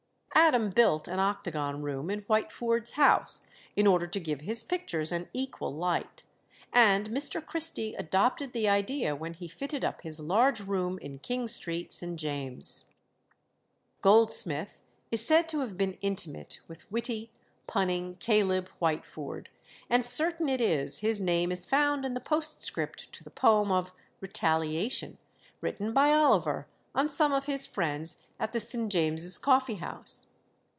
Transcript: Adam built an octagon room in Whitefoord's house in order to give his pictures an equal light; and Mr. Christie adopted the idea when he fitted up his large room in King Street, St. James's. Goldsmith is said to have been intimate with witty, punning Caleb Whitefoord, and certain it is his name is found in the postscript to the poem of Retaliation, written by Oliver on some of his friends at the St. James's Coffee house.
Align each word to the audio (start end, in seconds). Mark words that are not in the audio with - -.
Adam 0.33 0.69
built 0.69 1.07
an 1.09 1.19
octagon 1.19 1.81
room 1.81 2.09
in 2.09 2.23
Whitefoord's 2.23 2.91
house 2.91 3.41
in 3.75 3.85
order 3.85 4.07
to 4.07 4.19
give 4.19 4.41
his 4.41 4.63
pictures 4.63 5.11
an 5.11 5.29
equal 5.33 5.73
light; 5.75 6.23
and 6.73 7.09
Mr. 7.09 7.45
Christie 7.45 7.95
adopted 7.95 8.51
the 8.51 8.67
idea 8.67 9.13
when 9.15 9.33
he 9.33 9.47
fitted 9.47 9.83
up 9.85 10.01
his 10.01 10.19
large 10.21 10.59
room 10.61 10.97
in 10.99 11.19
King 11.19 11.47
Street, 11.47 11.93
St. 11.93 12.17
James's. 12.19 12.85
Goldsmith 14.01 14.81
is 15.11 15.25
said 15.25 15.47
to 15.49 15.59
have 15.59 15.77
been 15.77 15.97
intimate 16.01 16.59
with 16.67 16.89
witty, 16.91 17.31
punning 17.67 18.15
Caleb 18.15 18.69
Whitefoord, 18.81 19.47
and 19.89 20.05
certain 20.05 20.47
it 20.49 20.59
is 20.61 20.99
his 20.99 21.21
name 21.21 21.51
is 21.51 21.65
found 21.65 22.03
in 22.03 22.13
the 22.13 22.21
postscript 22.21 23.11
to 23.11 23.23
the 23.23 23.31
poem 23.31 23.71
of 23.71 23.91
Retaliation, 24.21 25.17
written 25.59 25.93
by 25.93 26.11
Oliver 26.11 26.67
on 26.95 27.07
some 27.07 27.31
of 27.31 27.45
his 27.45 27.65
friends 27.65 28.27
at 28.37 28.51
the 28.51 28.59
St. 28.59 28.91
James's 28.91 29.37
Coffee 29.37 29.75
house. 29.75 30.25